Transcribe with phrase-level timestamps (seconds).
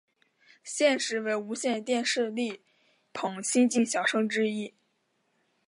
[0.63, 2.61] 现时为无线电视力
[3.13, 4.73] 捧新晋小生之一。